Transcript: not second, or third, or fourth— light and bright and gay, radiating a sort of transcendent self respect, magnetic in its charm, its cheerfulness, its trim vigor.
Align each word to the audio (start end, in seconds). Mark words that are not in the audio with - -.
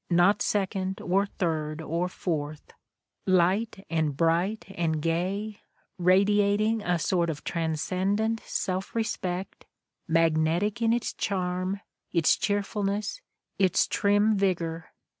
not 0.09 0.41
second, 0.41 0.99
or 0.99 1.27
third, 1.27 1.79
or 1.79 2.07
fourth— 2.09 2.73
light 3.27 3.85
and 3.87 4.17
bright 4.17 4.65
and 4.73 4.99
gay, 4.99 5.59
radiating 5.99 6.81
a 6.81 6.97
sort 6.97 7.29
of 7.29 7.43
transcendent 7.43 8.39
self 8.39 8.95
respect, 8.95 9.67
magnetic 10.07 10.81
in 10.81 10.91
its 10.91 11.13
charm, 11.13 11.81
its 12.11 12.35
cheerfulness, 12.35 13.21
its 13.59 13.85
trim 13.87 14.35
vigor. 14.35 14.87